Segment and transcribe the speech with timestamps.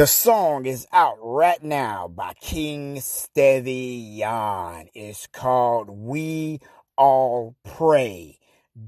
[0.00, 4.88] The song is out right now by King Stevion.
[4.94, 6.60] It's called We
[6.96, 8.38] All Pray.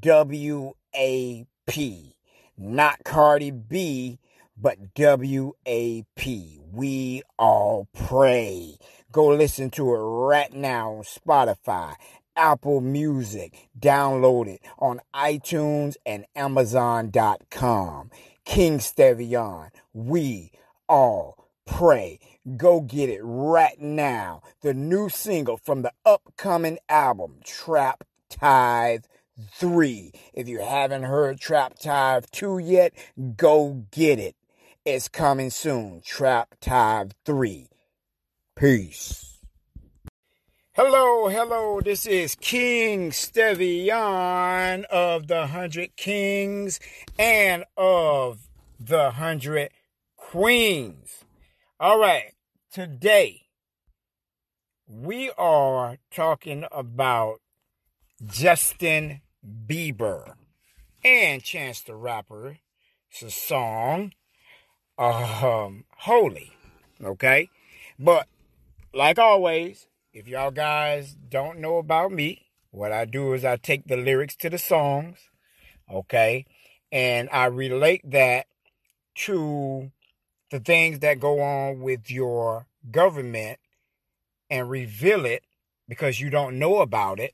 [0.00, 2.16] W A P.
[2.56, 4.20] Not Cardi B,
[4.56, 6.58] but W A P.
[6.72, 8.78] We All Pray.
[9.12, 11.96] Go listen to it right now on Spotify,
[12.34, 13.68] Apple Music.
[13.78, 18.10] Download it on iTunes and Amazon.com.
[18.46, 20.52] King Stevion, we
[20.88, 22.18] all pray.
[22.56, 24.42] Go get it right now.
[24.62, 29.04] The new single from the upcoming album, Trap Tithe
[29.52, 30.12] 3.
[30.34, 32.92] If you haven't heard Trap Tithe 2 yet,
[33.36, 34.36] go get it.
[34.84, 36.00] It's coming soon.
[36.04, 37.68] Trap Tithe 3.
[38.56, 39.38] Peace.
[40.74, 41.80] Hello, hello.
[41.80, 46.80] This is King Stevion of the Hundred Kings
[47.18, 48.48] and of
[48.80, 49.70] the Hundred
[50.32, 51.24] Queens.
[51.78, 52.32] All right,
[52.72, 53.42] today
[54.88, 57.42] we are talking about
[58.24, 60.32] Justin Bieber
[61.04, 62.56] and Chance the Rapper.
[63.10, 64.12] It's a song,
[64.96, 66.52] um, Holy.
[67.04, 67.50] Okay,
[67.98, 68.26] but
[68.94, 73.86] like always, if y'all guys don't know about me, what I do is I take
[73.86, 75.18] the lyrics to the songs,
[75.92, 76.46] okay,
[76.90, 78.46] and I relate that
[79.26, 79.92] to
[80.52, 83.58] the things that go on with your government
[84.50, 85.42] and reveal it
[85.88, 87.32] because you don't know about it,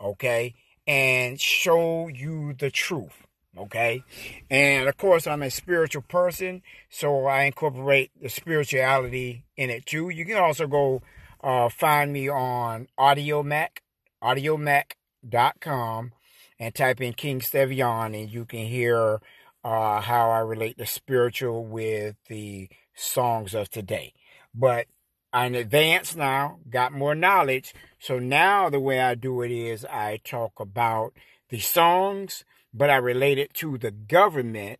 [0.00, 0.54] okay,
[0.86, 3.26] and show you the truth,
[3.58, 4.04] okay?
[4.48, 10.08] And of course, I'm a spiritual person, so I incorporate the spirituality in it too.
[10.08, 11.02] You can also go
[11.42, 13.78] uh, find me on Audiomack,
[14.22, 16.12] audiomack.com,
[16.60, 19.20] and type in King Stevion, and you can hear
[19.64, 24.12] uh, how I relate the spiritual with the songs of today.
[24.54, 24.86] But
[25.32, 27.74] I'm advanced now, got more knowledge.
[27.98, 31.14] So now the way I do it is I talk about
[31.48, 34.78] the songs, but I relate it to the government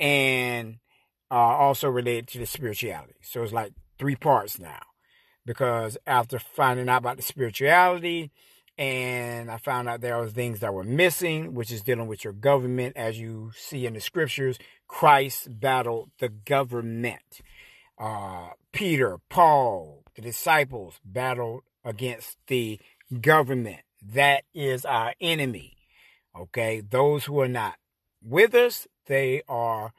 [0.00, 0.78] and
[1.30, 3.14] uh, also related to the spirituality.
[3.22, 4.80] So it's like three parts now
[5.44, 8.30] because after finding out about the spirituality
[8.78, 12.32] and I found out there was things that were missing, which is dealing with your
[12.32, 14.58] government, as you see in the scriptures.
[14.86, 17.40] Christ battled the government.
[17.98, 22.78] Uh, Peter, Paul, the disciples battled against the
[23.20, 23.80] government.
[24.02, 25.76] That is our enemy.
[26.38, 27.76] Okay, those who are not
[28.22, 29.92] with us, they are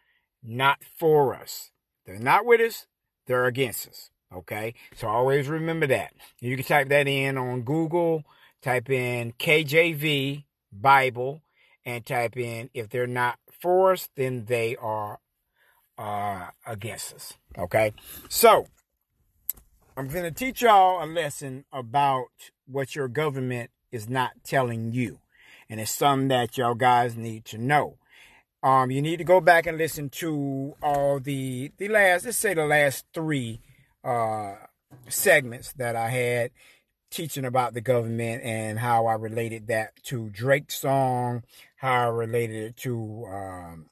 [0.44, 1.72] not for us.
[2.06, 2.86] They're not with us,
[3.26, 4.12] they're against us.
[4.34, 6.14] Okay, so always remember that.
[6.40, 8.24] You can type that in on Google,
[8.62, 11.42] type in KJV Bible,
[11.86, 15.20] and type in if they're not for us, then they are
[15.98, 17.34] uh, against us.
[17.58, 17.94] Okay,
[18.30, 18.68] so
[19.96, 22.28] I'm going to teach y'all a lesson about
[22.68, 25.20] what your government is not telling you,
[25.70, 27.98] and it's something that y'all guys need to know.
[28.62, 32.54] Um, you need to go back and listen to all the the last, let's say
[32.54, 33.62] the last three
[34.04, 34.56] uh,
[35.08, 36.52] segments that I had
[37.10, 41.44] teaching about the government and how I related that to Drake's song,
[41.78, 43.86] how I related it to um,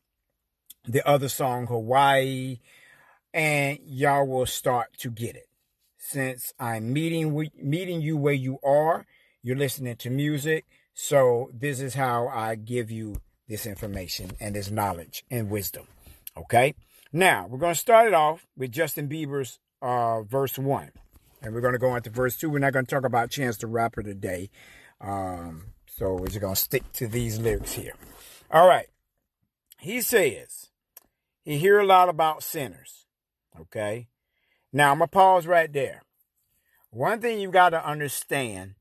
[0.88, 2.60] the other song, Hawaii,
[3.34, 5.48] and y'all will start to get it.
[5.98, 9.06] Since I'm meeting meeting you where you are,
[9.42, 14.72] you're listening to music, so this is how I give you this information and this
[14.72, 15.88] knowledge and wisdom.
[16.38, 16.76] Okay?
[17.12, 20.92] Now, we're to start it off with Justin Bieber's uh, verse 1.
[21.46, 22.50] And we're going to go into verse 2.
[22.50, 24.50] We're not going to talk about Chance the Rapper today.
[25.00, 27.94] Um, so we're just going to stick to these lyrics here.
[28.50, 28.88] All right.
[29.80, 30.72] He says,
[31.44, 33.06] he hear a lot about sinners.
[33.62, 34.08] Okay.
[34.74, 36.02] Now I'm going to pause right there.
[36.90, 38.74] One thing you got to understand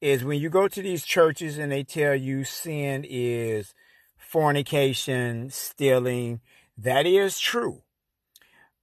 [0.00, 3.74] is when you go to these churches and they tell you sin is
[4.16, 6.40] fornication, stealing,
[6.78, 7.82] that is true.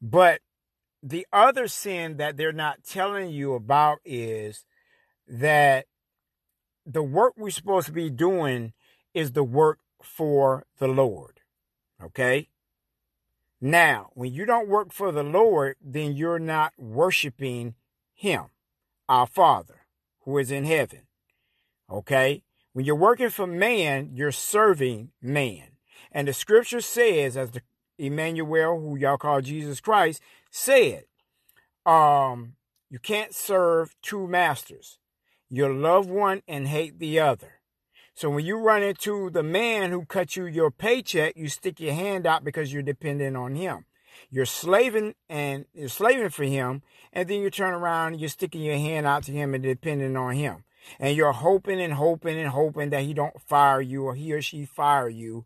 [0.01, 0.41] But
[1.03, 4.65] the other sin that they're not telling you about is
[5.27, 5.85] that
[6.85, 8.71] the work we're supposed to be doing
[9.13, 11.41] is the work for the Lord.
[12.01, 12.47] Okay?
[13.59, 17.75] Now, when you don't work for the Lord, then you're not worshiping
[18.13, 18.45] Him,
[19.09, 19.81] our Father,
[20.21, 21.01] who is in heaven.
[21.91, 22.43] Okay?
[22.71, 25.71] When you're working for man, you're serving man.
[26.11, 27.61] And the scripture says, as the
[27.97, 30.21] Emmanuel, who y'all call Jesus Christ,
[30.53, 31.05] said,
[31.83, 32.53] um,
[32.89, 34.99] you can't serve two masters.
[35.49, 37.59] You love one and hate the other.
[38.13, 41.95] So when you run into the man who cut you your paycheck, you stick your
[41.95, 43.85] hand out because you're dependent on him.
[44.29, 48.61] You're slaving and you're slaving for him, and then you turn around and you're sticking
[48.61, 50.65] your hand out to him and depending on him.
[50.99, 54.41] And you're hoping and hoping and hoping that he don't fire you or he or
[54.43, 55.45] she fire you.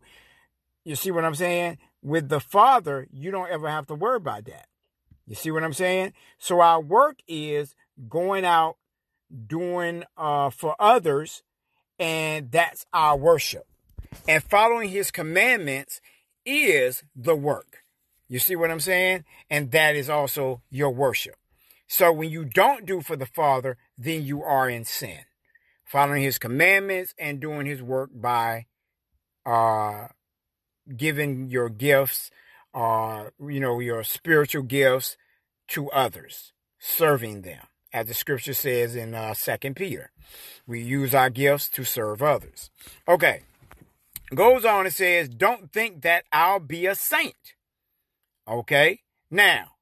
[0.84, 1.78] You see what I'm saying?
[2.02, 4.66] With the Father, you don't ever have to worry about that.
[5.28, 6.14] You see what I'm saying?
[6.38, 7.74] So our work is
[8.08, 8.78] going out,
[9.46, 11.42] doing uh, for others,
[11.98, 13.66] and that's our worship.
[14.26, 16.00] And following his commandments
[16.46, 17.84] is the work.
[18.26, 19.24] You see what I'm saying?
[19.50, 21.34] And that is also your worship.
[21.86, 25.20] So when you don't do for the Father, then you are in sin.
[25.84, 28.66] Following his commandments and doing his work by
[29.44, 30.08] uh,
[30.94, 32.30] giving your gifts,
[32.78, 35.16] uh, you know, your spiritual gifts
[35.66, 37.66] to others, serving them.
[37.92, 40.12] As the scripture says in uh, 2 Peter,
[40.64, 42.70] we use our gifts to serve others.
[43.08, 43.42] Okay.
[44.32, 47.54] Goes on and says, Don't think that I'll be a saint.
[48.46, 49.00] Okay.
[49.28, 49.72] Now,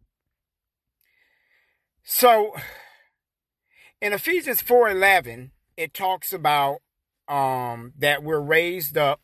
[2.02, 2.54] so
[4.00, 6.78] in Ephesians 4:11, it talks about
[7.28, 9.20] um, that we're raised up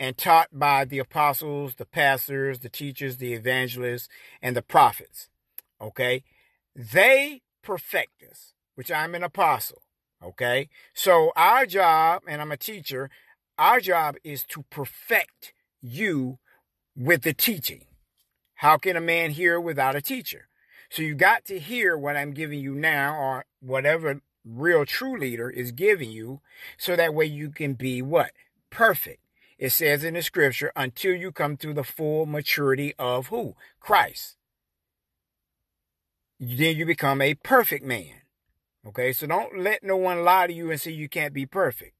[0.00, 4.08] and taught by the apostles, the pastors, the teachers, the evangelists,
[4.40, 5.28] and the prophets.
[5.78, 6.24] Okay?
[6.74, 9.82] They perfect us, which I'm an apostle.
[10.24, 10.70] Okay?
[10.94, 13.10] So our job, and I'm a teacher,
[13.58, 15.52] our job is to perfect
[15.82, 16.38] you
[16.96, 17.84] with the teaching.
[18.54, 20.48] How can a man hear without a teacher?
[20.88, 25.50] So you got to hear what I'm giving you now or whatever real true leader
[25.50, 26.40] is giving you
[26.78, 28.32] so that way you can be what?
[28.70, 29.20] Perfect.
[29.60, 33.56] It says in the scripture until you come to the full maturity of who?
[33.78, 34.36] Christ.
[36.40, 38.22] Then you become a perfect man.
[38.88, 41.92] Okay, so don't let no one lie to you and say you can't be perfect.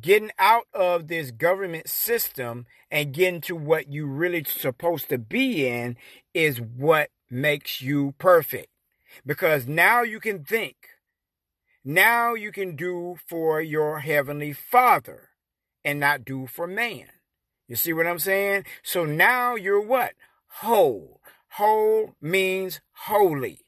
[0.00, 5.66] Getting out of this government system and getting to what you really supposed to be
[5.66, 5.96] in
[6.32, 8.68] is what makes you perfect.
[9.26, 10.76] Because now you can think.
[11.84, 15.30] Now you can do for your heavenly father
[15.84, 17.06] and not do for man.
[17.68, 18.64] You see what I'm saying?
[18.82, 20.12] So now you're what?
[20.60, 21.20] Whole.
[21.52, 23.60] Whole means holy.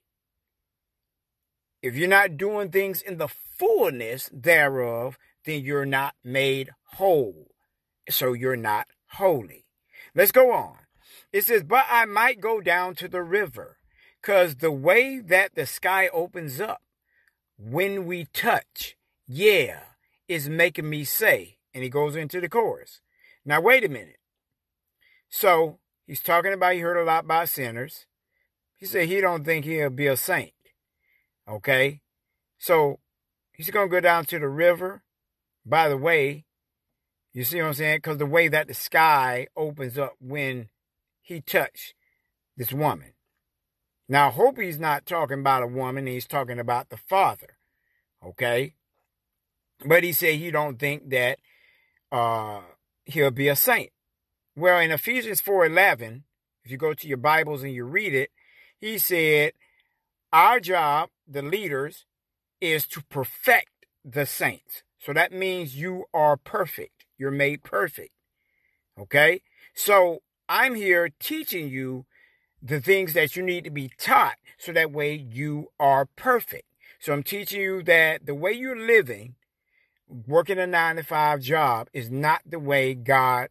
[1.83, 7.49] If you're not doing things in the fullness thereof, then you're not made whole.
[8.09, 9.67] So you're not holy.
[10.15, 10.77] Let's go on.
[11.33, 13.79] It says, But I might go down to the river,
[14.21, 16.83] because the way that the sky opens up
[17.59, 18.97] when we touch,
[19.27, 19.81] yeah,
[20.29, 23.03] is making me say, and he goes into the chorus.
[23.45, 24.17] Now, wait a minute.
[25.29, 28.07] So he's talking about he heard a lot about sinners.
[28.77, 30.55] He said he don't think he'll be a saint.
[31.47, 32.01] Okay?
[32.57, 33.01] So
[33.53, 35.03] he's going to go down to the river.
[35.67, 36.47] By the way,
[37.35, 37.99] you see what I'm saying?
[37.99, 40.71] Because the way that the sky opens up when
[41.21, 41.93] he touched
[42.57, 43.13] this woman.
[44.09, 46.07] Now, I hope he's not talking about a woman.
[46.07, 47.59] He's talking about the father.
[48.25, 48.77] Okay?
[49.85, 51.39] But he said he don't think that
[52.13, 52.61] uh,
[53.05, 53.91] he'll be a saint.
[54.55, 56.23] Well, in Ephesians 4.11,
[56.65, 58.31] if you go to your Bibles and you read it,
[58.81, 59.53] he said,
[60.33, 62.05] our job the leaders
[62.61, 64.83] is to perfect the saints.
[64.99, 67.05] So that means you are perfect.
[67.19, 68.11] You're made perfect.
[68.99, 69.43] Okay?
[69.75, 72.07] So I'm here teaching you
[72.63, 76.65] the things that you need to be taught so that way you are perfect.
[76.99, 79.35] So I'm teaching you that the way you're living,
[80.09, 83.49] working a nine to five job, is not the way God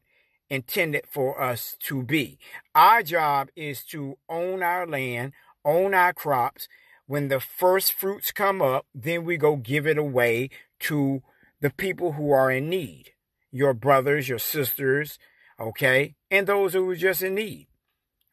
[0.49, 2.37] intended for us to be.
[2.73, 5.33] Our job is to own our land,
[5.63, 6.67] own our crops,
[7.07, 11.21] when the first fruits come up, then we go give it away to
[11.61, 13.11] the people who are in need
[13.51, 15.17] your brothers, your sisters,
[15.57, 17.67] okay, and those who are just in need,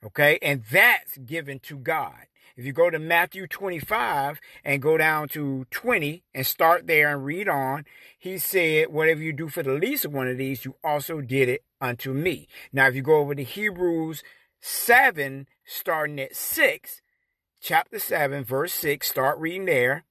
[0.05, 2.26] okay, and that's given to God.
[2.56, 7.25] If you go to Matthew 25 and go down to 20 and start there and
[7.25, 7.85] read on,
[8.18, 11.49] he said, Whatever you do for the least of one of these, you also did
[11.49, 12.49] it unto me.
[12.73, 14.23] Now, if you go over to Hebrews
[14.61, 17.00] 7, starting at 6,
[17.61, 20.04] chapter 7, verse 6, start reading there.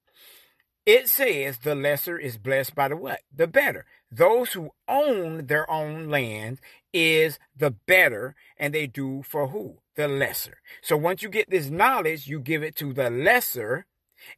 [0.84, 3.20] It says the lesser is blessed by the what?
[3.32, 3.86] The better.
[4.10, 6.60] Those who own their own land
[6.92, 9.78] is the better, and they do for who?
[9.94, 10.58] The lesser.
[10.82, 13.86] So once you get this knowledge, you give it to the lesser,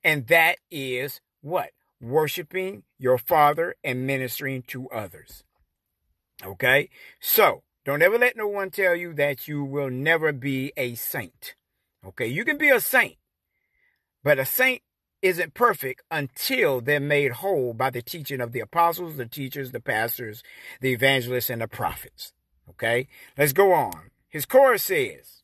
[0.03, 1.71] and that is what?
[2.01, 5.45] Worshiping your Father and ministering to others.
[6.45, 6.91] Okay?
[7.21, 11.55] So, don't ever let no one tell you that you will never be a saint.
[12.07, 13.17] Okay, you can be a saint,
[14.23, 14.83] but a saint
[15.21, 19.81] isn't perfect until they're made whole by the teaching of the apostles, the teachers, the
[19.81, 20.43] pastors,
[20.83, 22.33] the evangelists, and the prophets.
[22.71, 24.11] Okay, let's go on.
[24.29, 25.43] His chorus says,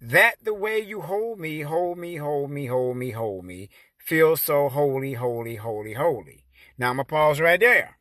[0.00, 4.42] That the way you hold me, hold me, hold me, hold me, hold me, feels
[4.42, 6.44] so holy, holy, holy, holy.
[6.76, 7.98] Now I'm going to pause right there.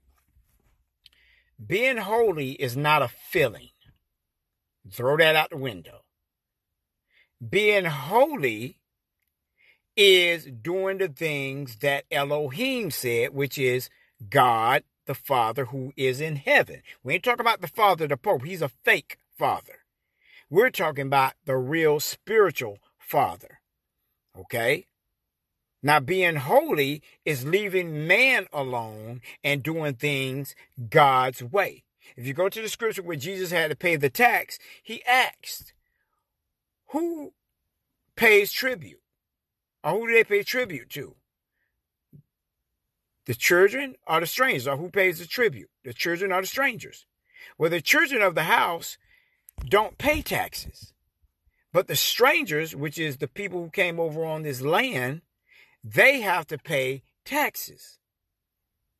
[1.65, 3.69] Being holy is not a feeling.
[4.91, 6.03] Throw that out the window.
[7.47, 8.79] Being holy
[9.95, 13.89] is doing the things that Elohim said, which is
[14.29, 16.81] God the Father who is in heaven.
[17.03, 18.43] We ain't talking about the Father, the Pope.
[18.43, 19.79] He's a fake Father.
[20.49, 23.59] We're talking about the real spiritual Father.
[24.37, 24.87] Okay?
[25.81, 30.55] Now, being holy is leaving man alone and doing things
[30.89, 31.83] God's way.
[32.15, 35.73] If you go to the scripture where Jesus had to pay the tax, he asked,
[36.89, 37.33] Who
[38.15, 39.01] pays tribute?
[39.83, 41.15] Or who do they pay tribute to?
[43.25, 44.67] The children are the strangers?
[44.67, 45.69] Or who pays the tribute?
[45.83, 47.05] The children are the strangers?
[47.57, 48.97] Well, the children of the house
[49.65, 50.93] don't pay taxes.
[51.71, 55.21] But the strangers, which is the people who came over on this land,
[55.83, 57.97] they have to pay taxes.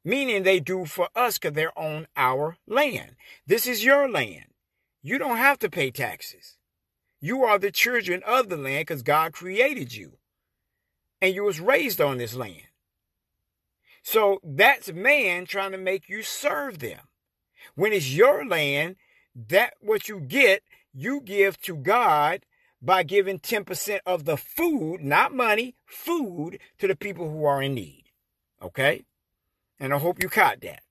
[0.04, 3.16] Meaning they do for us because they're on our land.
[3.46, 4.48] This is your land.
[5.02, 6.58] You don't have to pay taxes.
[7.22, 10.18] You are the children of the land because God created you.
[11.22, 12.64] And you was raised on this land.
[14.04, 17.00] So that's man trying to make you serve them.
[17.76, 18.98] When it's your land,
[19.34, 20.62] that what you get,
[20.94, 22.46] you give to God
[22.82, 27.74] by giving 10% of the food, not money, food to the people who are in
[27.74, 28.04] need.
[28.62, 29.06] Okay?
[29.80, 30.84] And I hope you caught that.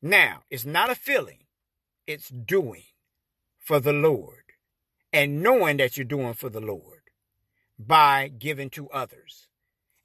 [0.00, 1.44] Now, it's not a feeling,
[2.06, 2.84] it's doing
[3.58, 4.44] for the Lord
[5.12, 7.02] and knowing that you're doing for the Lord
[7.78, 9.48] by giving to others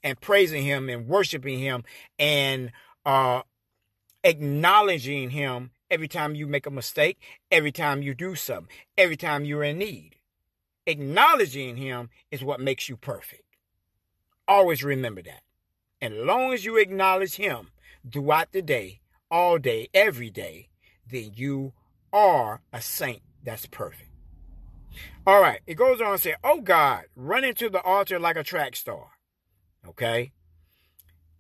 [0.04, 1.84] and praising Him and worshiping Him
[2.20, 2.72] and
[3.06, 3.42] uh,
[4.24, 7.20] acknowledging Him every time you make a mistake,
[7.52, 10.18] every time you do something, every time you're in need.
[10.86, 13.44] Acknowledging Him is what makes you perfect.
[14.48, 15.44] Always remember that.
[16.02, 17.70] And as long as you acknowledge Him
[18.12, 19.00] throughout the day,
[19.32, 20.70] all day, every day,
[21.10, 21.74] then you
[22.12, 24.10] are a saint that's perfect.
[25.26, 28.44] All right, it goes on to say, Oh God, run into the altar like a
[28.44, 29.08] track star.
[29.94, 30.32] Okay?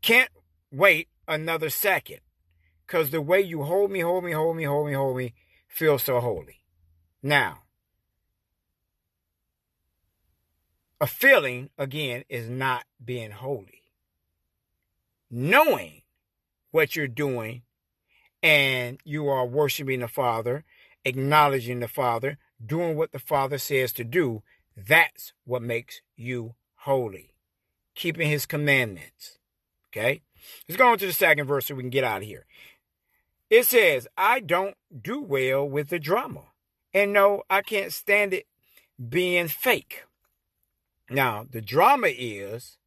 [0.01, 0.29] Can't
[0.71, 2.19] wait another second
[2.85, 5.33] because the way you hold me, hold me, hold me, hold me, hold me
[5.67, 6.61] feels so holy.
[7.21, 7.63] Now,
[11.03, 13.83] A feeling, again, is not being holy.
[15.29, 16.03] Knowing
[16.71, 17.63] what you're doing
[18.41, 20.63] and you are worshiping the Father,
[21.03, 24.43] acknowledging the Father, doing what the Father says to do,
[24.77, 27.32] that's what makes you holy.
[27.95, 29.39] Keeping his commandments.
[29.89, 30.21] Okay?
[30.67, 32.45] Let's go on to the second verse so we can get out of here.
[33.49, 36.45] It says, I don't do well with the drama.
[36.93, 38.47] And no, I can't stand it
[39.09, 40.03] being fake.
[41.09, 42.77] Now, the drama is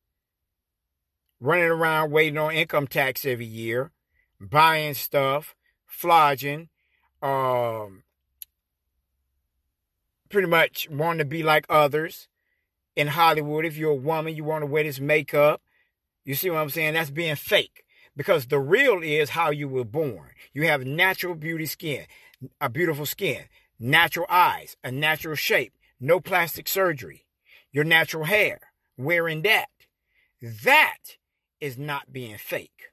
[1.40, 3.92] running around waiting on income tax every year,
[4.40, 5.54] buying stuff,
[5.86, 6.68] flogging,
[7.22, 8.04] um,
[10.28, 12.28] pretty much wanting to be like others.
[12.96, 15.62] In Hollywood, if you're a woman, you want to wear this makeup.
[16.24, 16.94] You see what I'm saying?
[16.94, 17.84] That's being fake.
[18.16, 20.30] Because the real is how you were born.
[20.54, 22.06] You have natural beauty skin,
[22.60, 23.44] a beautiful skin,
[23.78, 27.26] natural eyes, a natural shape, no plastic surgery
[27.76, 28.60] your natural hair,
[28.96, 29.66] wearing that.
[30.40, 31.18] That
[31.60, 32.84] is not being fake.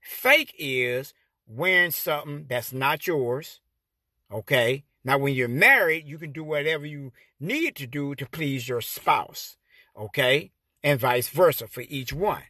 [0.00, 1.14] Fake is
[1.46, 3.60] wearing something that's not yours.
[4.32, 4.82] Okay.
[5.04, 8.80] Now, when you're married, you can do whatever you need to do to please your
[8.80, 9.56] spouse.
[9.98, 10.52] Okay.
[10.84, 12.42] And vice versa for each one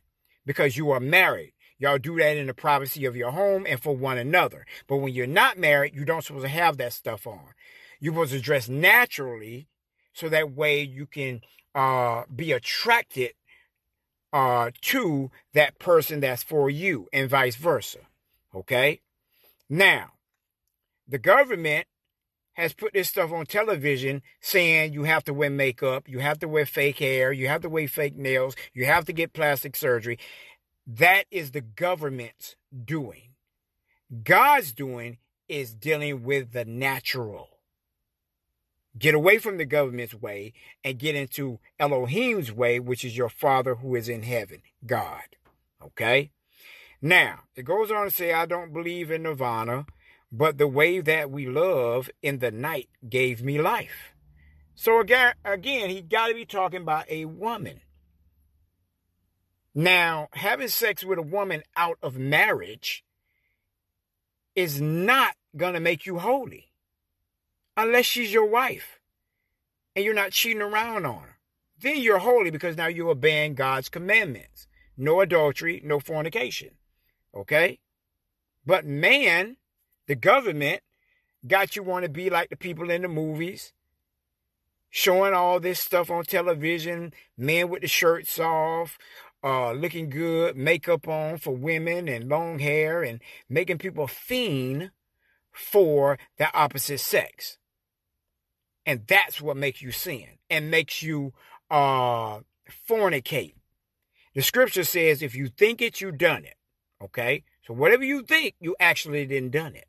[0.46, 1.52] because you are married.
[1.78, 4.64] Y'all do that in the privacy of your home and for one another.
[4.86, 7.40] But when you're not married, you don't supposed to have that stuff on.
[8.00, 9.68] You're supposed to dress naturally
[10.12, 11.40] so that way you can
[11.74, 13.32] uh, be attracted
[14.32, 17.98] uh, to that person that's for you and vice versa.
[18.54, 19.00] Okay?
[19.68, 20.12] Now,
[21.06, 21.86] the government
[22.54, 26.48] has put this stuff on television saying you have to wear makeup, you have to
[26.48, 30.18] wear fake hair, you have to wear fake nails, you have to get plastic surgery.
[30.86, 33.30] That is the government's doing.
[34.22, 35.18] God's doing
[35.48, 37.48] is dealing with the natural.
[38.98, 40.52] Get away from the government's way
[40.84, 45.36] and get into Elohim's way, which is your Father who is in heaven, God.
[45.82, 46.30] Okay?
[47.00, 49.86] Now, it goes on to say, I don't believe in nirvana,
[50.32, 54.14] but the way that we love in the night gave me life.
[54.74, 57.82] So again, again he got to be talking about a woman.
[59.74, 63.04] Now, having sex with a woman out of marriage
[64.54, 66.72] is not going to make you holy
[67.76, 68.98] unless she's your wife.
[69.94, 71.38] and you're not cheating around on her.
[71.80, 74.66] Then you're holy because now you're obeying God's commandments.
[74.96, 76.70] No adultery, no fornication.
[77.34, 77.80] Okay?
[78.64, 79.56] But man,
[80.06, 80.82] the government,
[81.46, 83.72] got you want to be like the people in the movies,
[84.90, 88.98] showing all this stuff on television, men with the shirts off,
[89.44, 94.90] uh, looking good, makeup on for women and long hair, and making people fiend
[95.50, 97.58] for the opposite sex.
[98.84, 101.32] And that's what makes you sin and makes you
[101.70, 102.40] uh,
[102.88, 103.54] fornicate.
[104.34, 106.56] The scripture says if you think it, you done it.
[107.02, 107.44] Okay?
[107.66, 109.86] So whatever you think, you actually didn't done it.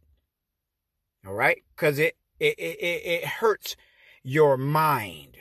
[1.25, 1.63] All right?
[1.75, 3.75] Because it, it, it, it hurts
[4.23, 5.37] your mind,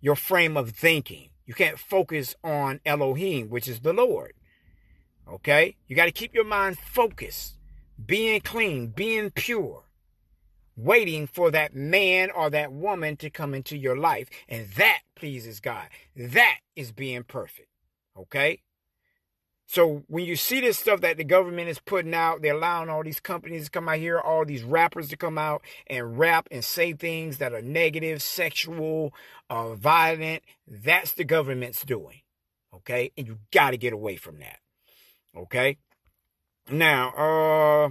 [0.00, 1.30] your frame of thinking.
[1.44, 4.32] You can't focus on Elohim, which is the Lord.
[5.28, 5.76] Okay?
[5.86, 7.56] You got to keep your mind focused,
[8.04, 9.84] being clean, being pure,
[10.76, 14.28] waiting for that man or that woman to come into your life.
[14.48, 15.88] And that pleases God.
[16.14, 17.68] That is being perfect.
[18.16, 18.60] Okay?
[19.66, 23.02] So when you see this stuff that the government is putting out, they're allowing all
[23.02, 26.64] these companies to come out here, all these rappers to come out and rap and
[26.64, 29.12] say things that are negative, sexual,
[29.50, 30.44] uh, violent.
[30.68, 32.20] That's the government's doing.
[32.72, 33.10] Okay?
[33.18, 34.58] And you got to get away from that.
[35.36, 35.78] Okay?
[36.70, 37.90] Now, uh,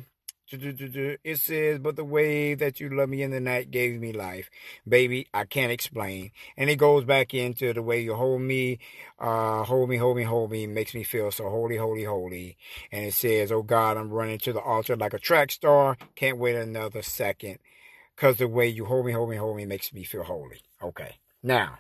[0.52, 4.50] it says, but the way that you love me in the night gave me life.
[4.88, 6.32] Baby, I can't explain.
[6.56, 8.80] And it goes back into the way you hold me,
[9.20, 12.58] uh, hold me, hold me, hold me, makes me feel so holy, holy, holy.
[12.92, 15.98] And it says, oh God, I'm running to the altar like a track star.
[16.16, 17.58] Can't wait another second.
[18.16, 20.62] Cause the way you hold me, hold me, hold me makes me feel holy.
[20.82, 21.16] Okay.
[21.44, 21.80] Now,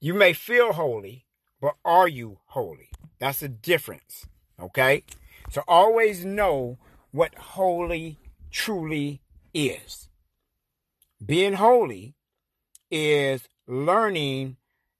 [0.00, 1.26] you may feel holy,
[1.60, 2.90] but are you holy?
[3.18, 4.26] That's the difference.
[4.58, 5.04] Okay.
[5.50, 6.78] So always know
[7.10, 8.18] what holy
[8.50, 9.20] truly
[9.54, 10.08] is.
[11.24, 12.14] Being holy
[12.90, 14.56] is learning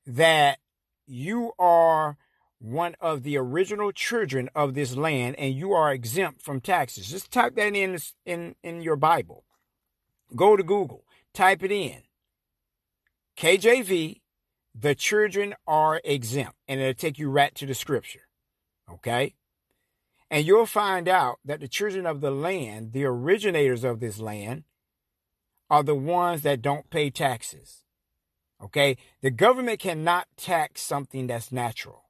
[0.06, 0.58] that
[1.06, 2.16] you are
[2.58, 7.10] one of the original children of this land and you are exempt from taxes.
[7.10, 9.44] Just type that in in, in your Bible.
[10.34, 12.02] Go to Google, type it in.
[13.36, 14.20] KJV,
[14.74, 18.22] the children are exempt, and it'll take you right to the scripture.
[18.90, 19.34] Okay?
[20.30, 24.64] And you'll find out that the children of the land, the originators of this land,
[25.70, 27.82] are the ones that don't pay taxes.
[28.62, 28.96] Okay?
[29.22, 32.04] The government cannot tax something that's natural.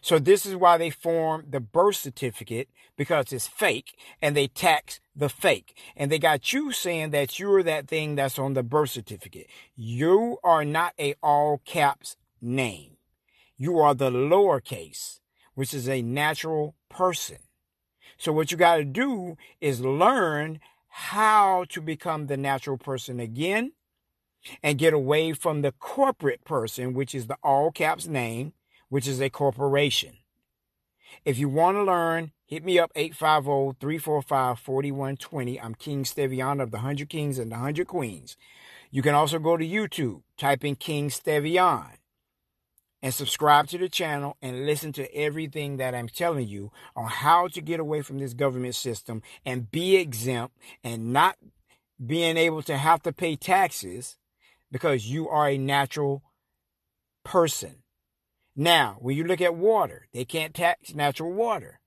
[0.00, 5.00] So this is why they form the birth certificate because it's fake and they tax
[5.14, 5.76] the fake.
[5.96, 9.48] And they got you saying that you're that thing that's on the birth certificate.
[9.76, 12.96] You are not a all caps name.
[13.56, 15.20] You are the lowercase
[15.54, 17.38] which is a natural person.
[18.16, 23.72] So what you got to do is learn how to become the natural person again
[24.62, 28.52] and get away from the corporate person, which is the all caps name,
[28.88, 30.18] which is a corporation.
[31.24, 35.62] If you want to learn, hit me up 850-345-4120.
[35.62, 38.36] I'm King Stevion of the 100 Kings and the 100 Queens.
[38.90, 41.92] You can also go to YouTube, type in King Stevion
[43.02, 47.48] and subscribe to the channel and listen to everything that I'm telling you on how
[47.48, 51.36] to get away from this government system and be exempt and not
[52.04, 54.16] being able to have to pay taxes
[54.70, 56.22] because you are a natural
[57.24, 57.82] person.
[58.54, 61.80] Now, when you look at water, they can't tax natural water.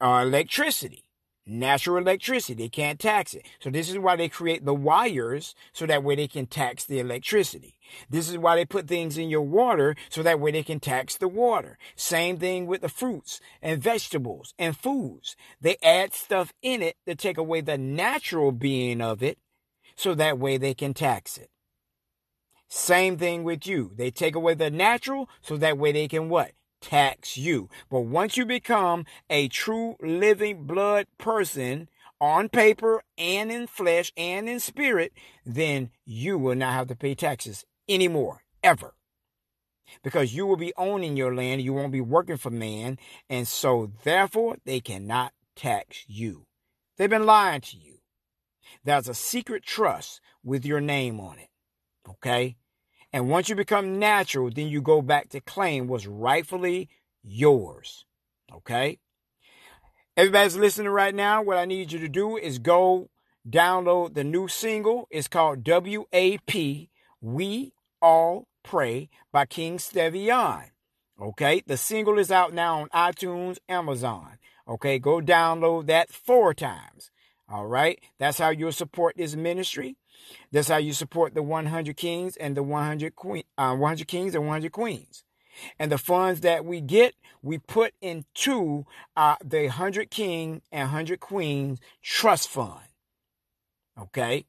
[0.00, 1.04] Uh, electricity,
[1.46, 2.54] natural electricity.
[2.54, 3.46] They can't tax it.
[3.60, 6.98] So this is why they create the wires so that way they can tax the
[6.98, 7.76] electricity.
[8.08, 11.16] This is why they put things in your water so that way they can tax
[11.16, 11.78] the water.
[11.96, 15.36] Same thing with the fruits and vegetables and foods.
[15.60, 19.38] They add stuff in it to take away the natural being of it
[19.96, 21.50] so that way they can tax it.
[22.68, 23.92] Same thing with you.
[23.94, 26.52] They take away the natural so that way they can what?
[26.82, 27.70] Tax you.
[27.90, 31.88] But once you become a true living blood person
[32.20, 35.12] on paper and in flesh and in spirit,
[35.46, 38.94] then you will not have to pay taxes anymore, ever.
[40.04, 43.90] Because you will be owning your land, you won't be working for man, and so
[44.04, 46.46] therefore they cannot tax you.
[46.96, 47.98] They've been lying to you.
[48.84, 51.48] There's a secret trust with your name on it.
[52.08, 52.56] Okay?
[53.12, 56.88] And once you become natural, then you go back to claim what's rightfully
[57.22, 58.06] yours.
[58.52, 58.98] Okay?
[60.16, 61.42] Everybody's listening right now.
[61.42, 63.10] What I need you to do is go
[63.48, 65.08] download the new single.
[65.10, 66.54] It's called WAP
[67.20, 70.70] We All Pray by King Stevion.
[71.20, 71.62] Okay?
[71.66, 74.38] The single is out now on iTunes, Amazon.
[74.66, 74.98] Okay?
[74.98, 77.10] Go download that four times.
[77.48, 78.00] All right?
[78.18, 79.96] That's how you'll support this ministry.
[80.50, 84.46] That's how you support the 100 kings and the 100 queen, uh, 100 kings and
[84.46, 85.24] 100 queens.
[85.78, 91.20] And the funds that we get, we put into uh, the 100 king and 100
[91.20, 92.80] queens trust fund.
[94.00, 94.46] Okay?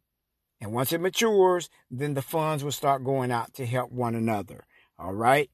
[0.62, 4.64] And once it matures, then the funds will start going out to help one another.
[4.98, 5.50] All right?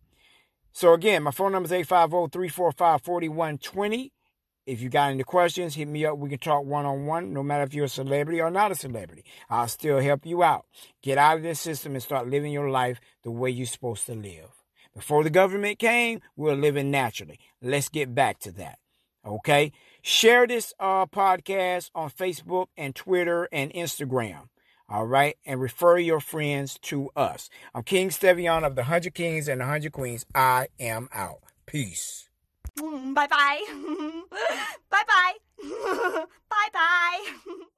[0.72, 4.12] So again, my phone number is 850-345-4120.
[4.70, 6.20] If you got any questions, hit me up.
[6.20, 8.76] We can talk one on one, no matter if you're a celebrity or not a
[8.76, 9.24] celebrity.
[9.50, 10.68] I'll still help you out.
[11.02, 14.14] Get out of this system and start living your life the way you're supposed to
[14.14, 14.52] live.
[14.94, 17.40] Before the government came, we were living naturally.
[17.64, 18.78] Let's get back to that.
[19.26, 19.72] Okay?
[20.04, 24.50] Share this uh, podcast on Facebook and Twitter and Instagram.
[24.88, 25.36] All right.
[25.48, 27.50] And refer your friends to us.
[27.74, 30.28] I'm King Stevion of the 100 Kings and the 100 Queens.
[30.36, 31.40] I am out.
[31.66, 32.29] Peace.
[33.14, 33.60] 拜拜，
[34.90, 35.36] 拜拜，
[36.48, 36.80] 拜拜。